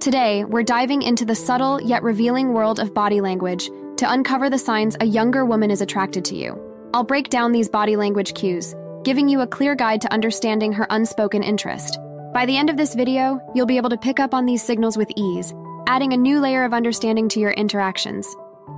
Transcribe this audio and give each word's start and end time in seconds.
Today, 0.00 0.46
we're 0.46 0.62
diving 0.62 1.02
into 1.02 1.26
the 1.26 1.34
subtle 1.34 1.78
yet 1.78 2.02
revealing 2.02 2.54
world 2.54 2.80
of 2.80 2.94
body 2.94 3.20
language 3.20 3.66
to 3.98 4.10
uncover 4.10 4.48
the 4.48 4.56
signs 4.56 4.96
a 4.98 5.04
younger 5.04 5.44
woman 5.44 5.70
is 5.70 5.82
attracted 5.82 6.24
to 6.24 6.36
you. 6.36 6.58
I'll 6.94 7.04
break 7.04 7.28
down 7.28 7.52
these 7.52 7.68
body 7.68 7.96
language 7.96 8.32
cues, 8.32 8.74
giving 9.04 9.28
you 9.28 9.42
a 9.42 9.46
clear 9.46 9.74
guide 9.74 10.00
to 10.00 10.12
understanding 10.12 10.72
her 10.72 10.86
unspoken 10.88 11.42
interest. 11.42 11.98
By 12.32 12.46
the 12.46 12.56
end 12.56 12.70
of 12.70 12.78
this 12.78 12.94
video, 12.94 13.42
you'll 13.54 13.66
be 13.66 13.76
able 13.76 13.90
to 13.90 13.98
pick 13.98 14.20
up 14.20 14.32
on 14.32 14.46
these 14.46 14.62
signals 14.62 14.96
with 14.96 15.12
ease, 15.16 15.52
adding 15.86 16.14
a 16.14 16.16
new 16.16 16.40
layer 16.40 16.64
of 16.64 16.72
understanding 16.72 17.28
to 17.28 17.40
your 17.40 17.50
interactions. 17.50 18.26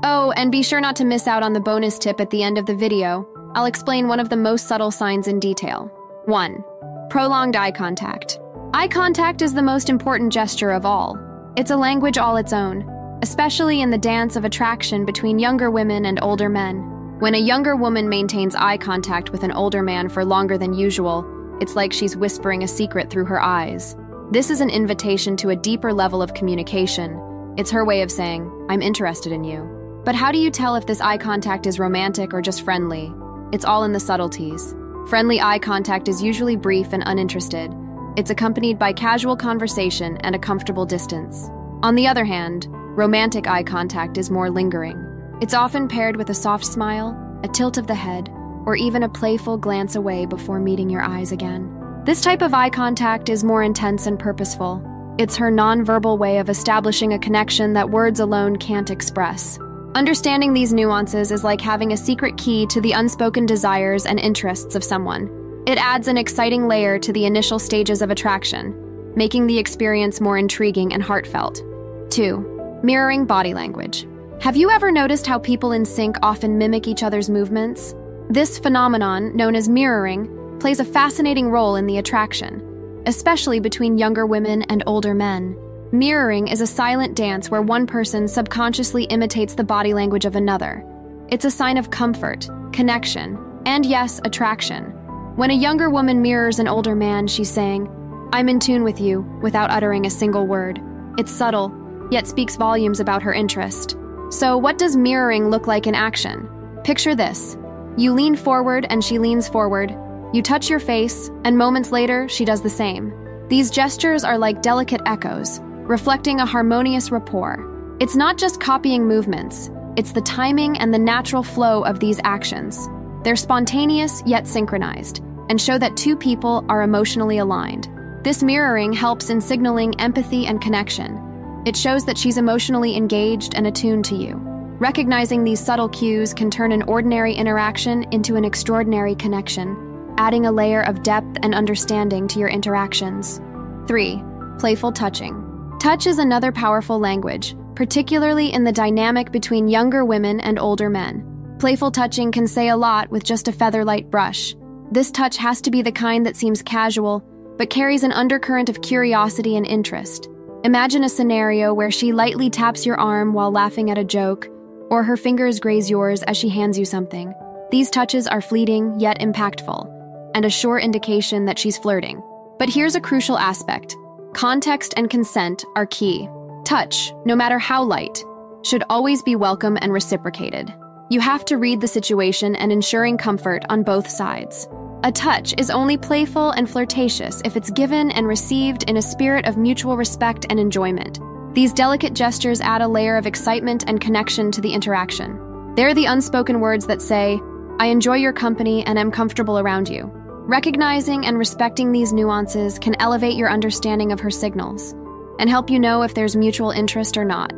Oh, 0.03 0.33
and 0.37 0.51
be 0.51 0.65
sure 0.65 0.81
not 0.81 0.97
to 0.97 1.05
miss 1.05 1.29
out 1.29 1.45
on 1.45 1.53
the 1.53 1.61
bonus 1.61 2.01
tip 2.01 2.21
at 2.21 2.31
the 2.31 2.43
end 2.43 2.59
of 2.59 2.67
the 2.67 2.75
video. 2.75 3.29
I'll 3.55 3.67
explain 3.67 4.09
one 4.09 4.19
of 4.19 4.29
the 4.29 4.37
most 4.37 4.67
subtle 4.67 4.91
signs 4.91 5.29
in 5.29 5.39
detail. 5.39 5.85
1. 6.25 6.65
Prolonged 7.11 7.55
eye 7.55 7.71
contact. 7.71 8.41
Eye 8.75 8.89
contact 8.89 9.43
is 9.43 9.53
the 9.53 9.63
most 9.63 9.91
important 9.91 10.33
gesture 10.33 10.71
of 10.71 10.87
all. 10.87 11.19
It's 11.59 11.71
a 11.71 11.77
language 11.77 12.17
all 12.17 12.39
its 12.39 12.55
own, 12.55 12.89
especially 13.21 13.83
in 13.83 13.91
the 13.91 13.99
dance 13.99 14.35
of 14.35 14.47
attraction 14.47 15.05
between 15.05 15.39
younger 15.39 15.71
women 15.71 16.07
and 16.07 16.19
older 16.23 16.49
men. 16.49 16.79
When 17.19 17.35
a 17.35 17.39
younger 17.39 17.77
woman 17.77 18.09
maintains 18.09 18.55
eye 18.55 18.79
contact 18.79 19.29
with 19.29 19.43
an 19.43 19.53
older 19.53 19.83
man 19.83 20.09
for 20.09 20.25
longer 20.25 20.57
than 20.57 20.73
usual, 20.73 21.23
it's 21.61 21.77
like 21.77 21.93
she's 21.93 22.17
whispering 22.17 22.63
a 22.63 22.69
secret 22.69 23.11
through 23.11 23.27
her 23.27 23.43
eyes. 23.43 23.95
This 24.31 24.49
is 24.49 24.63
an 24.63 24.71
invitation 24.71 25.37
to 25.37 25.51
a 25.51 25.57
deeper 25.57 25.93
level 25.93 26.23
of 26.23 26.33
communication. 26.33 27.55
It's 27.59 27.71
her 27.73 27.85
way 27.85 28.01
of 28.01 28.11
saying, 28.11 28.51
I'm 28.71 28.81
interested 28.81 29.33
in 29.33 29.45
you. 29.45 30.01
But 30.07 30.15
how 30.15 30.33
do 30.33 30.39
you 30.39 30.51
tell 30.51 30.77
if 30.77 30.87
this 30.87 31.03
eye 31.03 31.19
contact 31.19 31.67
is 31.67 31.79
romantic 31.79 32.33
or 32.33 32.41
just 32.41 32.63
friendly? 32.63 33.13
It's 33.53 33.67
all 33.67 33.85
in 33.85 33.93
the 33.93 34.01
subtleties. 34.01 34.75
Friendly 35.11 35.43
eye 35.43 35.59
contact 35.59 36.09
is 36.09 36.23
usually 36.23 36.57
brief 36.57 36.95
and 36.95 37.03
uninterested, 37.05 37.71
it's 38.17 38.31
accompanied 38.31 38.79
by 38.79 38.93
casual 38.93 39.37
conversation 39.37 40.17
and 40.19 40.35
a 40.35 40.39
comfortable 40.39 40.85
distance. 40.85 41.49
On 41.83 41.95
the 41.95 42.07
other 42.07 42.25
hand, 42.25 42.67
romantic 42.71 43.47
eye 43.47 43.63
contact 43.63 44.19
is 44.19 44.31
more 44.31 44.51
lingering. 44.51 44.99
It's 45.41 45.55
often 45.55 45.89
paired 45.89 46.17
with 46.17 46.31
a 46.31 46.35
soft 46.35 46.65
smile, 46.65 47.17
a 47.43 47.49
tilt 47.49 47.79
of 47.79 47.87
the 47.87 47.95
head, 47.95 48.29
or 48.67 48.77
even 48.77 49.03
a 49.03 49.09
playful 49.09 49.57
glance 49.57 49.97
away 49.97 50.27
before 50.27 50.61
meeting 50.61 50.91
your 50.91 51.03
eyes 51.03 51.33
again. 51.33 52.03
This 52.05 52.21
type 52.21 52.43
of 52.43 52.55
eye 52.55 52.71
contact 52.71 53.29
is 53.29 53.43
more 53.43 53.63
intense 53.63 54.07
and 54.07 54.19
purposeful. 54.19 54.83
It's 55.19 55.37
her 55.37 55.51
nonverbal 55.51 56.19
way 56.19 56.39
of 56.39 56.51
establishing 56.51 57.15
a 57.15 57.19
connection 57.19 57.73
that 57.73 57.91
words 57.91 58.21
alone 58.21 58.57
can't 58.57 58.91
express. 58.91 59.59
Understanding 59.95 60.53
these 60.53 60.73
nuances 60.73 61.33
is 61.33 61.45
like 61.45 61.61
having 61.61 61.93
a 61.93 61.97
secret 61.97 62.37
key 62.39 62.67
to 62.67 62.81
the 62.81 62.93
unspoken 62.93 63.47
desires 63.47 64.07
and 64.07 64.19
interests 64.19 64.75
of 64.75 64.85
someone. 64.85 65.42
It 65.65 65.79
adds 65.79 66.09
an 66.09 66.19
exciting 66.19 66.67
layer 66.67 66.99
to 66.99 67.13
the 67.13 67.25
initial 67.25 67.61
stages 67.61 68.03
of 68.03 68.11
attraction, 68.11 68.75
making 69.15 69.47
the 69.47 69.59
experience 69.59 70.21
more 70.21 70.37
intriguing 70.37 70.93
and 70.93 71.01
heartfelt. 71.01 71.63
2. 72.11 72.81
Mirroring 72.83 73.27
body 73.27 73.55
language. 73.55 74.05
Have 74.41 74.57
you 74.57 74.71
ever 74.71 74.91
noticed 74.91 75.25
how 75.25 75.39
people 75.39 75.71
in 75.71 75.85
sync 75.85 76.17
often 76.21 76.59
mimic 76.59 76.89
each 76.89 77.05
other's 77.05 77.31
movements? 77.31 77.95
This 78.29 78.59
phenomenon, 78.59 79.37
known 79.37 79.55
as 79.55 79.69
mirroring, 79.69 80.59
plays 80.59 80.81
a 80.81 80.85
fascinating 80.85 81.49
role 81.49 81.77
in 81.77 81.87
the 81.87 81.99
attraction, 81.99 83.03
especially 83.07 83.61
between 83.61 83.99
younger 83.99 84.27
women 84.27 84.63
and 84.63 84.83
older 84.89 85.15
men. 85.15 85.57
Mirroring 85.93 86.49
is 86.49 86.61
a 86.61 86.67
silent 86.67 87.15
dance 87.15 87.53
where 87.53 87.63
one 87.63 87.87
person 87.87 88.27
subconsciously 88.27 89.05
imitates 89.05 89.55
the 89.55 89.63
body 89.63 89.95
language 89.95 90.25
of 90.25 90.35
another. 90.35 90.85
It's 91.29 91.45
a 91.45 91.51
sign 91.53 91.77
of 91.77 91.91
comfort, 91.91 92.49
connection, 92.73 93.39
and 93.65 93.87
yes, 93.87 94.21
attraction. 94.25 94.93
When 95.37 95.51
a 95.51 95.55
younger 95.55 95.89
woman 95.89 96.21
mirrors 96.21 96.59
an 96.59 96.69
older 96.69 96.95
man, 96.95 97.27
she's 97.27 97.51
saying, 97.51 97.89
I'm 98.35 98.51
in 98.51 98.61
tune 98.61 98.85
with 98.85 99.01
you, 99.01 99.23
without 99.41 99.71
uttering 99.71 100.05
a 100.05 100.11
single 100.11 100.47
word. 100.47 100.79
It's 101.17 101.33
subtle, 101.33 101.73
yet 102.11 102.27
speaks 102.27 102.57
volumes 102.57 103.01
about 103.01 103.23
her 103.23 103.33
interest. 103.33 103.97
So, 104.29 104.59
what 104.59 104.77
does 104.77 104.95
mirroring 104.95 105.49
look 105.49 105.67
like 105.67 105.87
in 105.87 105.95
action? 105.95 106.47
Picture 106.85 107.15
this 107.15 107.57
you 107.97 108.13
lean 108.13 108.37
forward, 108.37 108.87
and 108.91 109.03
she 109.03 109.19
leans 109.19 109.49
forward. 109.49 109.97
You 110.35 110.43
touch 110.43 110.69
your 110.69 110.79
face, 110.79 111.31
and 111.45 111.57
moments 111.57 111.93
later, 111.93 112.29
she 112.29 112.45
does 112.45 112.61
the 112.61 112.69
same. 112.69 113.15
These 113.49 113.71
gestures 113.71 114.25
are 114.25 114.37
like 114.37 114.61
delicate 114.61 115.01
echoes, 115.07 115.61
reflecting 115.63 116.41
a 116.41 116.47
harmonious 116.47 117.11
rapport. 117.11 117.97
It's 118.01 118.17
not 118.17 118.37
just 118.37 118.61
copying 118.61 119.09
movements, 119.09 119.71
it's 119.97 120.13
the 120.13 120.21
timing 120.21 120.77
and 120.79 120.93
the 120.93 120.99
natural 120.99 121.43
flow 121.43 121.85
of 121.85 122.01
these 122.01 122.21
actions. 122.23 122.87
They're 123.23 123.37
spontaneous 123.37 124.23
yet 124.27 124.47
synchronized 124.47 125.23
and 125.49 125.61
show 125.61 125.79
that 125.79 125.97
two 125.97 126.17
people 126.17 126.65
are 126.69 126.83
emotionally 126.83 127.39
aligned. 127.39 127.89
This 128.25 128.43
mirroring 128.43 128.93
helps 128.93 129.31
in 129.31 129.41
signaling 129.41 129.99
empathy 130.01 130.47
and 130.47 130.61
connection. 130.61 131.63
It 131.67 131.77
shows 131.77 132.05
that 132.07 132.19
she's 132.19 132.39
emotionally 132.39 132.97
engaged 132.97 133.55
and 133.55 133.67
attuned 133.67 134.05
to 134.07 134.17
you. 134.17 134.35
Recognizing 134.79 135.45
these 135.45 135.65
subtle 135.65 135.89
cues 135.89 136.35
can 136.35 136.51
turn 136.51 136.73
an 136.73 136.83
ordinary 136.83 137.35
interaction 137.35 138.05
into 138.13 138.35
an 138.35 138.45
extraordinary 138.45 139.15
connection, 139.15 140.15
adding 140.19 140.47
a 140.47 140.53
layer 140.53 140.83
of 140.83 141.03
depth 141.03 141.39
and 141.43 141.55
understanding 141.55 142.27
to 142.29 142.41
your 142.41 142.49
interactions. 142.49 143.41
3. 143.87 144.23
Playful 144.59 144.93
touching. 144.93 145.39
Touch 145.81 146.07
is 146.07 146.19
another 146.19 146.51
powerful 146.51 146.99
language, 146.99 147.55
particularly 147.75 148.53
in 148.53 148.65
the 148.65 148.73
dynamic 148.73 149.31
between 149.31 149.69
younger 149.69 150.05
women 150.05 150.41
and 150.41 150.59
older 150.59 150.91
men. 150.91 151.32
Playful 151.63 151.93
touching 151.93 152.33
can 152.33 152.49
say 152.49 152.71
a 152.71 152.77
lot 152.77 153.09
with 153.09 153.23
just 153.23 153.47
a 153.47 153.53
featherlight 153.53 154.11
brush. 154.11 154.57
This 154.91 155.13
touch 155.13 155.37
has 155.37 155.61
to 155.61 155.71
be 155.71 155.81
the 155.81 155.93
kind 155.93 156.27
that 156.27 156.35
seems 156.35 156.61
casual, 156.61 157.23
but 157.57 157.71
carries 157.71 158.03
an 158.03 158.11
undercurrent 158.11 158.69
of 158.69 158.83
curiosity 158.83 159.57
and 159.57 159.65
interest. 159.65 160.29
Imagine 160.65 161.05
a 161.05 161.09
scenario 161.09 161.73
where 161.73 161.93
she 161.93 162.11
lightly 162.11 162.51
taps 162.51 162.85
your 162.85 162.99
arm 162.99 163.33
while 163.33 163.53
laughing 163.53 163.93
at 163.93 163.97
a 163.97 164.03
joke, 164.03 164.49
or 164.91 165.05
her 165.05 165.17
fingers 165.17 165.61
graze 165.61 165.89
yours 165.89 166.25
as 166.25 166.37
she 166.37 166.49
hands 166.49 166.77
you 166.77 166.85
something. 166.85 167.33
These 167.71 167.91
touches 167.91 168.27
are 168.27 168.41
fleeting 168.41 168.99
yet 168.99 169.21
impactful, 169.21 169.89
and 170.35 170.45
a 170.45 170.51
sure 170.51 170.81
indication 170.81 171.45
that 171.45 171.61
she's 171.61 171.79
flirting. 171.79 172.21
But 172.59 172.71
here's 172.71 172.97
a 172.97 173.01
crucial 173.01 173.39
aspect 173.39 173.95
context 174.33 174.95
and 174.97 175.09
consent 175.09 175.65
are 175.77 175.87
key. 175.87 176.29
Touch, 176.65 177.13
no 177.25 177.37
matter 177.37 177.61
how 177.61 177.85
light, 177.85 178.25
should 178.63 178.83
always 178.91 179.23
be 179.23 179.37
welcome 179.37 179.79
and 179.81 179.93
reciprocated. 179.93 180.75
You 181.13 181.21
have 181.21 181.45
to 181.45 181.59
read 181.59 181.83
the 181.83 181.89
situation 181.89 182.57
and 182.57 182.73
ensuring 182.73 183.19
comfort 183.19 183.67
on 183.69 183.83
both 183.83 184.09
sides. 184.09 184.67
A 185.05 185.13
touch 185.13 185.53
is 185.59 185.69
only 185.69 185.99
playful 185.99 186.53
and 186.53 186.67
flirtatious 186.67 187.43
if 187.45 187.55
it's 187.55 187.71
given 187.71 188.11
and 188.13 188.27
received 188.27 188.85
in 188.85 188.97
a 188.97 189.03
spirit 189.03 189.45
of 189.45 189.59
mutual 189.59 189.99
respect 189.99 190.47
and 190.49 190.59
enjoyment. 190.59 191.21
These 191.55 191.75
delicate 191.75 192.15
gestures 192.15 192.63
add 192.63 192.81
a 192.81 192.89
layer 192.89 193.19
of 193.19 193.27
excitement 193.27 193.85
and 193.87 194.01
connection 194.01 194.51
to 194.53 194.63
the 194.63 194.73
interaction. 194.73 195.75
They're 195.75 195.93
the 195.93 196.07
unspoken 196.07 196.61
words 196.61 196.87
that 196.87 197.03
say, 197.03 197.39
I 197.79 197.89
enjoy 197.89 198.17
your 198.17 198.33
company 198.33 198.83
and 198.87 198.99
am 198.99 199.11
comfortable 199.11 199.59
around 199.59 199.91
you. 199.91 200.11
Recognizing 200.47 201.27
and 201.27 201.37
respecting 201.37 201.93
these 201.93 202.15
nuances 202.15 202.79
can 202.79 202.99
elevate 203.01 203.37
your 203.37 203.51
understanding 203.51 204.13
of 204.13 204.21
her 204.21 204.31
signals 204.31 204.95
and 205.39 205.51
help 205.51 205.69
you 205.69 205.79
know 205.79 206.01
if 206.05 206.15
there's 206.15 206.37
mutual 206.37 206.71
interest 206.71 207.19
or 207.19 207.25
not. 207.27 207.53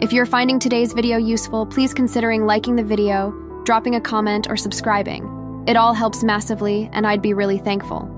If 0.00 0.12
you're 0.12 0.26
finding 0.26 0.60
today's 0.60 0.92
video 0.92 1.18
useful, 1.18 1.66
please 1.66 1.92
considering 1.92 2.46
liking 2.46 2.76
the 2.76 2.84
video, 2.84 3.32
dropping 3.64 3.96
a 3.96 4.00
comment, 4.00 4.48
or 4.48 4.56
subscribing. 4.56 5.64
It 5.66 5.76
all 5.76 5.92
helps 5.92 6.22
massively, 6.22 6.88
and 6.92 7.04
I'd 7.04 7.20
be 7.20 7.34
really 7.34 7.58
thankful. 7.58 8.08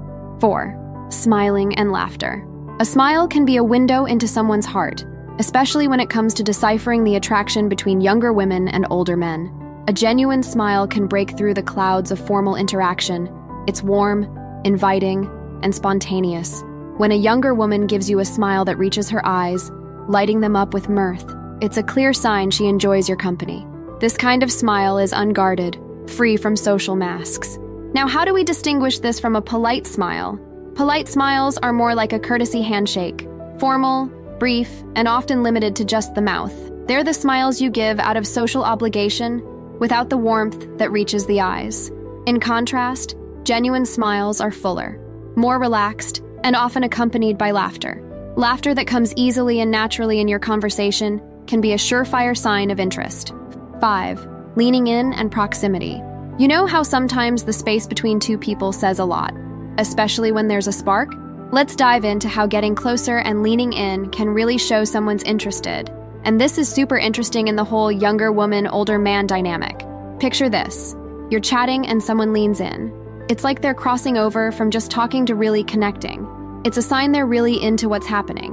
4. 0.40 1.06
Smiling 1.08 1.74
and 1.76 1.90
laughter. 1.90 2.46
A 2.80 2.84
smile 2.84 3.26
can 3.26 3.46
be 3.46 3.56
a 3.56 3.64
window 3.64 4.04
into 4.04 4.28
someone's 4.28 4.66
heart, 4.66 5.06
especially 5.38 5.88
when 5.88 6.00
it 6.00 6.10
comes 6.10 6.34
to 6.34 6.42
deciphering 6.42 7.02
the 7.02 7.16
attraction 7.16 7.66
between 7.66 8.02
younger 8.02 8.34
women 8.34 8.68
and 8.68 8.86
older 8.90 9.16
men. 9.16 9.50
A 9.88 9.92
genuine 9.94 10.42
smile 10.42 10.86
can 10.86 11.06
break 11.06 11.34
through 11.34 11.54
the 11.54 11.62
clouds 11.62 12.10
of 12.10 12.26
formal 12.26 12.56
interaction. 12.56 13.34
It's 13.66 13.82
warm, 13.82 14.24
inviting, 14.66 15.24
and 15.62 15.74
spontaneous. 15.74 16.62
When 16.98 17.10
a 17.10 17.14
younger 17.14 17.54
woman 17.54 17.86
gives 17.86 18.10
you 18.10 18.18
a 18.18 18.24
smile 18.26 18.66
that 18.66 18.76
reaches 18.76 19.08
her 19.08 19.26
eyes, 19.26 19.70
lighting 20.08 20.40
them 20.40 20.56
up 20.56 20.74
with 20.74 20.90
mirth, 20.90 21.24
it's 21.60 21.76
a 21.76 21.82
clear 21.82 22.12
sign 22.14 22.50
she 22.50 22.66
enjoys 22.66 23.06
your 23.06 23.18
company. 23.18 23.66
This 24.00 24.16
kind 24.16 24.42
of 24.42 24.50
smile 24.50 24.96
is 24.96 25.12
unguarded, 25.12 25.78
free 26.06 26.38
from 26.38 26.56
social 26.56 26.96
masks. 26.96 27.58
Now, 27.92 28.08
how 28.08 28.24
do 28.24 28.32
we 28.32 28.44
distinguish 28.44 28.98
this 28.98 29.20
from 29.20 29.36
a 29.36 29.42
polite 29.42 29.86
smile? 29.86 30.40
Polite 30.74 31.06
smiles 31.06 31.58
are 31.58 31.72
more 31.72 31.94
like 31.94 32.14
a 32.14 32.18
courtesy 32.18 32.62
handshake, 32.62 33.28
formal, 33.58 34.06
brief, 34.38 34.70
and 34.94 35.06
often 35.06 35.42
limited 35.42 35.76
to 35.76 35.84
just 35.84 36.14
the 36.14 36.22
mouth. 36.22 36.54
They're 36.86 37.04
the 37.04 37.12
smiles 37.12 37.60
you 37.60 37.68
give 37.68 38.00
out 38.00 38.16
of 38.16 38.26
social 38.26 38.64
obligation 38.64 39.42
without 39.78 40.08
the 40.08 40.16
warmth 40.16 40.78
that 40.78 40.92
reaches 40.92 41.26
the 41.26 41.42
eyes. 41.42 41.90
In 42.24 42.40
contrast, 42.40 43.16
genuine 43.42 43.84
smiles 43.84 44.40
are 44.40 44.50
fuller, 44.50 44.98
more 45.36 45.58
relaxed, 45.58 46.22
and 46.42 46.56
often 46.56 46.84
accompanied 46.84 47.36
by 47.36 47.50
laughter. 47.50 48.02
Laughter 48.36 48.72
that 48.74 48.86
comes 48.86 49.12
easily 49.16 49.60
and 49.60 49.70
naturally 49.70 50.20
in 50.20 50.28
your 50.28 50.38
conversation 50.38 51.20
can 51.50 51.60
be 51.60 51.72
a 51.72 51.76
surefire 51.76 52.36
sign 52.36 52.70
of 52.70 52.78
interest. 52.78 53.34
5. 53.80 54.26
Leaning 54.56 54.86
in 54.86 55.12
and 55.12 55.32
proximity. 55.32 56.00
You 56.38 56.46
know 56.46 56.64
how 56.64 56.84
sometimes 56.84 57.42
the 57.42 57.52
space 57.52 57.88
between 57.88 58.20
two 58.20 58.38
people 58.38 58.72
says 58.72 59.00
a 59.00 59.04
lot, 59.04 59.34
especially 59.76 60.30
when 60.30 60.46
there's 60.46 60.68
a 60.68 60.72
spark? 60.72 61.12
Let's 61.52 61.74
dive 61.74 62.04
into 62.04 62.28
how 62.28 62.46
getting 62.46 62.76
closer 62.76 63.18
and 63.18 63.42
leaning 63.42 63.72
in 63.72 64.10
can 64.10 64.28
really 64.28 64.56
show 64.56 64.84
someone's 64.84 65.24
interested. 65.24 65.90
And 66.24 66.40
this 66.40 66.56
is 66.56 66.68
super 66.68 66.96
interesting 66.96 67.48
in 67.48 67.56
the 67.56 67.64
whole 67.64 67.90
younger 67.90 68.30
woman, 68.30 68.68
older 68.68 68.98
man 68.98 69.26
dynamic. 69.26 69.84
Picture 70.20 70.48
this 70.48 70.94
you're 71.30 71.40
chatting 71.40 71.86
and 71.86 72.02
someone 72.02 72.32
leans 72.32 72.60
in. 72.60 72.92
It's 73.28 73.44
like 73.44 73.60
they're 73.60 73.74
crossing 73.74 74.16
over 74.16 74.52
from 74.52 74.70
just 74.70 74.90
talking 74.90 75.26
to 75.26 75.34
really 75.34 75.64
connecting. 75.64 76.26
It's 76.64 76.76
a 76.76 76.82
sign 76.82 77.12
they're 77.12 77.26
really 77.26 77.60
into 77.60 77.88
what's 77.88 78.06
happening. 78.06 78.49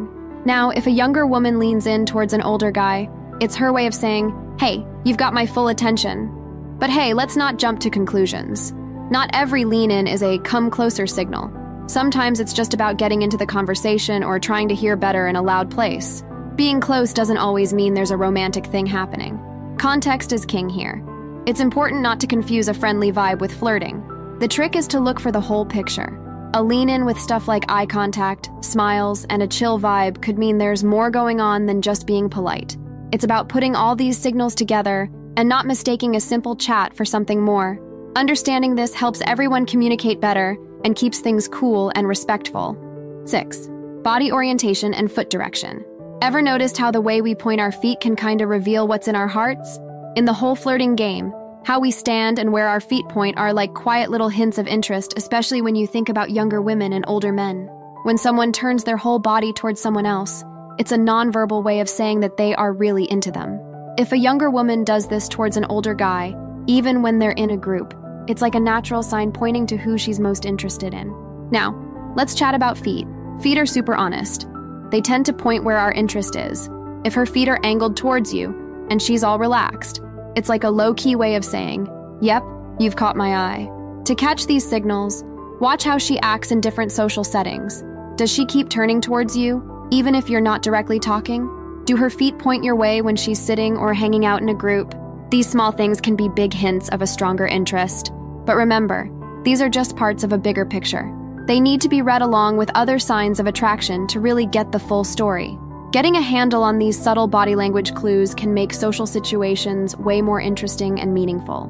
Now, 0.48 0.70
if 0.70 0.88
a 0.88 0.92
younger 0.92 1.28
woman 1.28 1.60
leans 1.60 1.88
in 1.88 2.06
towards 2.06 2.32
an 2.32 2.42
older 2.42 2.72
guy, 2.72 3.10
it's 3.42 3.58
her 3.58 3.74
way 3.74 3.86
of 3.86 3.94
saying, 3.94 4.56
hey, 4.58 4.88
you've 5.04 5.18
got 5.18 5.34
my 5.34 5.46
full 5.46 5.68
attention. 5.68 6.32
But 6.80 6.90
hey, 6.90 7.14
let's 7.14 7.36
not 7.36 7.58
jump 7.58 7.82
to 7.82 7.90
conclusions. 7.90 8.72
Not 9.12 9.30
every 9.34 9.66
lean 9.66 9.92
in 9.92 10.08
is 10.08 10.24
a 10.24 10.40
come 10.40 10.72
closer 10.72 11.06
signal. 11.06 11.52
Sometimes 11.88 12.40
it's 12.40 12.54
just 12.54 12.74
about 12.74 12.96
getting 12.96 13.24
into 13.24 13.36
the 13.36 13.46
conversation 13.46 14.24
or 14.24 14.40
trying 14.40 14.70
to 14.70 14.74
hear 14.74 14.96
better 14.96 15.28
in 15.28 15.36
a 15.36 15.42
loud 15.42 15.70
place. 15.70 16.24
Being 16.56 16.80
close 16.80 17.12
doesn't 17.12 17.36
always 17.36 17.74
mean 17.74 17.94
there's 17.94 18.12
a 18.12 18.16
romantic 18.16 18.68
thing 18.68 18.86
happening. 18.86 19.38
Context 19.78 20.32
is 20.32 20.46
king 20.46 20.70
here. 20.70 21.04
It's 21.46 21.60
important 21.60 22.02
not 22.02 22.22
to 22.22 22.28
confuse 22.28 22.70
a 22.70 22.74
friendly 22.74 23.12
vibe 23.12 23.42
with 23.42 23.52
flirting. 23.54 24.02
The 24.40 24.48
trick 24.48 24.78
is 24.78 24.88
to 24.88 25.02
look 25.02 25.20
for 25.20 25.34
the 25.34 25.42
whole 25.42 25.66
picture. 25.66 26.18
A 26.54 26.64
lean 26.64 26.90
in 26.90 27.06
with 27.06 27.20
stuff 27.20 27.48
like 27.48 27.70
eye 27.70 27.86
contact, 27.86 28.50
smiles, 28.62 29.26
and 29.30 29.44
a 29.44 29.48
chill 29.48 29.78
vibe 29.80 30.22
could 30.22 30.38
mean 30.38 30.58
there's 30.58 30.84
more 30.84 31.12
going 31.12 31.42
on 31.42 31.66
than 31.66 31.82
just 31.82 32.08
being 32.08 32.30
polite. 32.30 32.78
It's 33.12 33.26
about 33.26 33.50
putting 33.50 33.76
all 33.76 33.96
these 33.96 34.18
signals 34.18 34.56
together 34.56 35.10
and 35.36 35.50
not 35.50 35.66
mistaking 35.66 36.16
a 36.16 36.22
simple 36.22 36.56
chat 36.56 36.96
for 36.96 37.04
something 37.04 37.42
more. 37.42 37.80
Understanding 38.16 38.76
this 38.76 38.94
helps 38.94 39.22
everyone 39.28 39.66
communicate 39.66 40.22
better 40.22 40.58
and 40.86 40.96
keeps 40.96 41.20
things 41.20 41.50
cool 41.50 41.92
and 41.96 42.08
respectful. 42.08 42.78
6. 43.26 43.70
Body 44.04 44.32
orientation 44.32 44.94
and 44.94 45.12
foot 45.12 45.30
direction. 45.30 45.86
Ever 46.22 46.42
noticed 46.42 46.78
how 46.78 46.92
the 46.92 47.02
way 47.02 47.22
we 47.22 47.36
point 47.36 47.62
our 47.62 47.72
feet 47.72 48.00
can 48.00 48.16
kind 48.16 48.42
of 48.42 48.50
reveal 48.50 48.88
what's 48.88 49.08
in 49.10 49.16
our 49.16 49.28
hearts? 49.28 49.78
In 50.16 50.26
the 50.26 50.34
whole 50.34 50.56
flirting 50.56 50.96
game, 50.96 51.32
how 51.68 51.82
we 51.82 51.92
stand 51.92 52.40
and 52.40 52.54
where 52.54 52.70
our 52.70 52.80
feet 52.80 53.06
point 53.10 53.38
are 53.38 53.52
like 53.52 53.74
quiet 53.74 54.10
little 54.10 54.30
hints 54.30 54.58
of 54.58 54.66
interest, 54.68 55.14
especially 55.18 55.62
when 55.62 55.76
you 55.76 55.86
think 55.86 56.08
about 56.08 56.32
younger 56.32 56.62
women 56.62 56.94
and 56.94 57.04
older 57.10 57.34
men. 57.34 57.70
When 58.04 58.18
someone 58.18 58.54
turns 58.54 58.86
their 58.86 58.96
whole 58.96 59.20
body 59.20 59.52
towards 59.52 59.82
someone 59.82 60.06
else, 60.06 60.46
it's 60.80 60.94
a 60.94 60.98
nonverbal 60.98 61.66
way 61.66 61.82
of 61.82 61.90
saying 61.90 62.22
that 62.22 62.38
they 62.38 62.56
are 62.56 62.72
really 62.72 63.04
into 63.12 63.34
them. 63.34 63.60
If 63.98 64.14
a 64.14 64.18
younger 64.18 64.50
woman 64.50 64.86
does 64.86 65.10
this 65.10 65.28
towards 65.28 65.58
an 65.58 65.66
older 65.66 65.94
guy, 65.94 66.34
even 66.68 67.02
when 67.02 67.20
they're 67.20 67.32
in 67.32 67.50
a 67.50 67.58
group, 67.58 67.94
it's 68.30 68.42
like 68.42 68.56
a 68.56 68.62
natural 68.62 69.04
sign 69.04 69.34
pointing 69.34 69.68
to 69.68 69.76
who 69.76 69.98
she's 69.98 70.22
most 70.22 70.46
interested 70.46 70.94
in. 70.94 71.14
Now, 71.52 71.76
let's 72.16 72.34
chat 72.34 72.56
about 72.56 72.78
feet. 72.78 73.06
Feet 73.42 73.58
are 73.58 73.66
super 73.66 73.94
honest. 73.94 74.48
They 74.90 75.02
tend 75.02 75.26
to 75.26 75.34
point 75.34 75.66
where 75.66 75.80
our 75.80 75.92
interest 75.92 76.38
is. 76.38 76.70
If 77.04 77.14
her 77.14 77.26
feet 77.26 77.50
are 77.50 77.60
angled 77.62 77.98
towards 77.98 78.34
you 78.34 78.88
and 78.90 79.02
she's 79.02 79.22
all 79.22 79.38
relaxed, 79.38 80.00
it's 80.38 80.50
like 80.50 80.64
a 80.64 80.70
low 80.70 80.94
key 80.94 81.16
way 81.16 81.34
of 81.34 81.44
saying, 81.44 81.90
Yep, 82.22 82.44
you've 82.80 82.96
caught 82.96 83.16
my 83.16 83.36
eye. 83.36 83.68
To 84.06 84.14
catch 84.14 84.46
these 84.46 84.68
signals, 84.68 85.24
watch 85.60 85.84
how 85.84 85.98
she 85.98 86.20
acts 86.20 86.52
in 86.52 86.62
different 86.62 86.92
social 86.92 87.24
settings. 87.24 87.84
Does 88.18 88.32
she 88.32 88.46
keep 88.46 88.70
turning 88.70 89.02
towards 89.02 89.36
you, 89.36 89.88
even 89.90 90.14
if 90.14 90.30
you're 90.30 90.40
not 90.40 90.62
directly 90.62 91.00
talking? 91.00 91.50
Do 91.86 91.98
her 91.98 92.12
feet 92.12 92.38
point 92.38 92.64
your 92.64 92.76
way 92.76 93.02
when 93.02 93.16
she's 93.16 93.40
sitting 93.40 93.78
or 93.78 93.96
hanging 93.96 94.28
out 94.28 94.44
in 94.44 94.50
a 94.50 94.54
group? 94.54 94.94
These 95.32 95.50
small 95.50 95.72
things 95.72 96.00
can 96.00 96.16
be 96.16 96.30
big 96.30 96.54
hints 96.54 96.88
of 96.90 97.02
a 97.02 97.08
stronger 97.08 97.48
interest. 97.48 98.12
But 98.46 98.58
remember, 98.58 99.10
these 99.44 99.60
are 99.60 99.70
just 99.70 99.96
parts 99.96 100.24
of 100.24 100.34
a 100.34 100.38
bigger 100.38 100.66
picture. 100.66 101.12
They 101.48 101.60
need 101.60 101.82
to 101.82 101.90
be 101.90 102.04
read 102.04 102.22
along 102.22 102.58
with 102.58 102.70
other 102.76 103.00
signs 103.00 103.40
of 103.40 103.48
attraction 103.48 104.06
to 104.08 104.20
really 104.20 104.46
get 104.46 104.72
the 104.72 104.80
full 104.80 105.04
story. 105.04 105.58
Getting 105.92 106.18
a 106.18 106.22
handle 106.22 106.64
on 106.64 106.80
these 106.80 107.02
subtle 107.02 107.28
body 107.28 107.56
language 107.56 107.96
clues 107.96 108.36
can 108.36 108.54
make 108.54 108.74
social 108.74 109.06
situations 109.06 109.96
way 109.96 110.22
more 110.22 110.42
interesting 110.42 111.00
and 111.00 111.14
meaningful. 111.14 111.68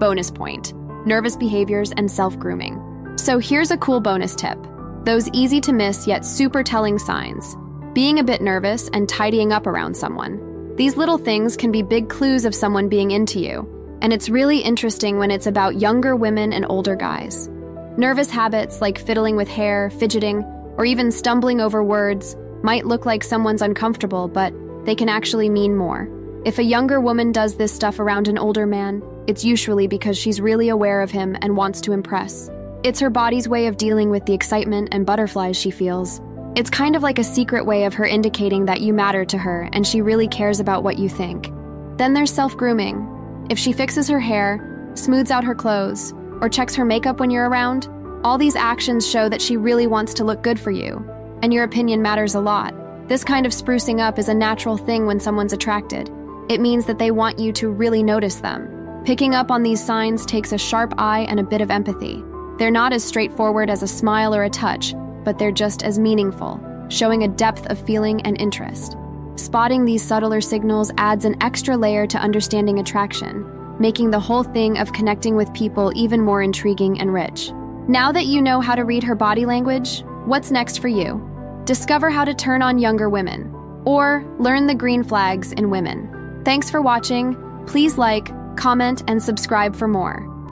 Bonus 0.00 0.28
point 0.28 0.74
nervous 1.06 1.36
behaviors 1.36 1.92
and 1.92 2.10
self 2.10 2.36
grooming. 2.36 2.82
So 3.16 3.38
here's 3.38 3.70
a 3.70 3.78
cool 3.78 4.00
bonus 4.00 4.34
tip 4.34 4.58
those 5.04 5.28
easy 5.32 5.60
to 5.60 5.72
miss 5.72 6.08
yet 6.08 6.24
super 6.24 6.64
telling 6.64 6.98
signs. 6.98 7.56
Being 7.92 8.18
a 8.18 8.24
bit 8.24 8.42
nervous 8.42 8.88
and 8.92 9.08
tidying 9.08 9.52
up 9.52 9.68
around 9.68 9.96
someone. 9.96 10.74
These 10.74 10.96
little 10.96 11.18
things 11.18 11.56
can 11.56 11.70
be 11.70 11.82
big 11.82 12.08
clues 12.08 12.44
of 12.44 12.56
someone 12.56 12.88
being 12.88 13.12
into 13.12 13.38
you, 13.38 13.68
and 14.02 14.12
it's 14.12 14.28
really 14.28 14.58
interesting 14.58 15.18
when 15.18 15.30
it's 15.30 15.46
about 15.46 15.80
younger 15.80 16.16
women 16.16 16.52
and 16.52 16.66
older 16.68 16.96
guys. 16.96 17.48
Nervous 17.96 18.30
habits 18.30 18.80
like 18.80 18.98
fiddling 18.98 19.36
with 19.36 19.48
hair, 19.48 19.90
fidgeting, 19.90 20.42
or 20.76 20.84
even 20.84 21.12
stumbling 21.12 21.60
over 21.60 21.84
words 21.84 22.34
might 22.62 22.86
look 22.86 23.06
like 23.06 23.24
someone's 23.24 23.62
uncomfortable, 23.62 24.28
but 24.28 24.52
they 24.84 24.94
can 24.94 25.08
actually 25.08 25.48
mean 25.48 25.76
more. 25.76 26.08
If 26.44 26.58
a 26.58 26.64
younger 26.64 27.00
woman 27.00 27.32
does 27.32 27.56
this 27.56 27.72
stuff 27.72 27.98
around 27.98 28.28
an 28.28 28.38
older 28.38 28.66
man, 28.66 29.02
it's 29.26 29.44
usually 29.44 29.86
because 29.86 30.16
she's 30.16 30.40
really 30.40 30.70
aware 30.70 31.02
of 31.02 31.10
him 31.10 31.36
and 31.42 31.56
wants 31.56 31.80
to 31.82 31.92
impress. 31.92 32.50
It's 32.82 33.00
her 33.00 33.10
body's 33.10 33.48
way 33.48 33.66
of 33.66 33.76
dealing 33.76 34.10
with 34.10 34.24
the 34.24 34.32
excitement 34.32 34.88
and 34.92 35.04
butterflies 35.04 35.56
she 35.56 35.70
feels. 35.70 36.20
It's 36.56 36.70
kind 36.70 36.96
of 36.96 37.02
like 37.02 37.18
a 37.18 37.24
secret 37.24 37.66
way 37.66 37.84
of 37.84 37.94
her 37.94 38.06
indicating 38.06 38.64
that 38.64 38.80
you 38.80 38.94
matter 38.94 39.24
to 39.26 39.38
her 39.38 39.68
and 39.72 39.86
she 39.86 40.00
really 40.00 40.26
cares 40.26 40.60
about 40.60 40.82
what 40.82 40.98
you 40.98 41.08
think. 41.08 41.52
Then 41.98 42.14
there's 42.14 42.32
self 42.32 42.56
grooming. 42.56 43.46
If 43.50 43.58
she 43.58 43.72
fixes 43.72 44.08
her 44.08 44.20
hair, 44.20 44.90
smooths 44.94 45.30
out 45.30 45.44
her 45.44 45.54
clothes, 45.54 46.14
or 46.40 46.48
checks 46.48 46.74
her 46.74 46.84
makeup 46.84 47.20
when 47.20 47.30
you're 47.30 47.48
around, 47.48 47.88
all 48.24 48.38
these 48.38 48.56
actions 48.56 49.06
show 49.06 49.28
that 49.28 49.42
she 49.42 49.56
really 49.56 49.86
wants 49.86 50.14
to 50.14 50.24
look 50.24 50.42
good 50.42 50.58
for 50.58 50.70
you, 50.70 51.04
and 51.42 51.52
your 51.52 51.64
opinion 51.64 52.02
matters 52.02 52.34
a 52.34 52.40
lot. 52.40 52.74
This 53.08 53.24
kind 53.24 53.44
of 53.44 53.52
sprucing 53.52 54.00
up 54.00 54.18
is 54.18 54.28
a 54.28 54.34
natural 54.34 54.76
thing 54.76 55.06
when 55.06 55.18
someone's 55.18 55.52
attracted. 55.52 56.10
It 56.48 56.60
means 56.60 56.86
that 56.86 56.98
they 56.98 57.10
want 57.10 57.38
you 57.38 57.52
to 57.54 57.70
really 57.70 58.02
notice 58.02 58.36
them. 58.36 59.02
Picking 59.04 59.34
up 59.34 59.50
on 59.50 59.62
these 59.62 59.84
signs 59.84 60.26
takes 60.26 60.52
a 60.52 60.58
sharp 60.58 60.94
eye 60.98 61.26
and 61.28 61.40
a 61.40 61.44
bit 61.44 61.60
of 61.60 61.70
empathy. 61.70 62.22
They're 62.58 62.70
not 62.70 62.92
as 62.92 63.02
straightforward 63.02 63.70
as 63.70 63.82
a 63.82 63.88
smile 63.88 64.34
or 64.34 64.44
a 64.44 64.50
touch, 64.50 64.94
but 65.24 65.38
they're 65.38 65.50
just 65.50 65.82
as 65.82 65.98
meaningful, 65.98 66.60
showing 66.88 67.22
a 67.22 67.28
depth 67.28 67.66
of 67.66 67.84
feeling 67.86 68.20
and 68.22 68.40
interest. 68.40 68.96
Spotting 69.36 69.84
these 69.84 70.02
subtler 70.02 70.40
signals 70.40 70.92
adds 70.98 71.24
an 71.24 71.42
extra 71.42 71.76
layer 71.76 72.06
to 72.06 72.18
understanding 72.18 72.78
attraction, 72.78 73.46
making 73.80 74.10
the 74.10 74.20
whole 74.20 74.42
thing 74.42 74.76
of 74.76 74.92
connecting 74.92 75.34
with 75.34 75.52
people 75.54 75.90
even 75.94 76.20
more 76.20 76.42
intriguing 76.42 77.00
and 77.00 77.14
rich. 77.14 77.50
Now 77.88 78.12
that 78.12 78.26
you 78.26 78.42
know 78.42 78.60
how 78.60 78.74
to 78.74 78.84
read 78.84 79.02
her 79.02 79.14
body 79.14 79.46
language, 79.46 80.04
what's 80.26 80.50
next 80.50 80.78
for 80.78 80.88
you? 80.88 81.26
Discover 81.64 82.10
how 82.10 82.24
to 82.24 82.34
turn 82.34 82.62
on 82.62 82.78
younger 82.78 83.08
women, 83.08 83.52
or 83.84 84.24
learn 84.38 84.66
the 84.66 84.74
green 84.74 85.02
flags 85.02 85.52
in 85.52 85.70
women. 85.70 86.42
Thanks 86.44 86.70
for 86.70 86.80
watching. 86.80 87.36
Please 87.66 87.98
like, 87.98 88.30
comment, 88.56 89.02
and 89.08 89.22
subscribe 89.22 89.74
for 89.74 89.88
more. 89.88 90.29